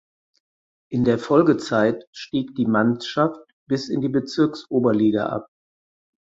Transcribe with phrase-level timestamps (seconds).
[0.89, 5.47] In der Folgezeit stieg die Mannschaft bis in die Bezirksoberliga ab.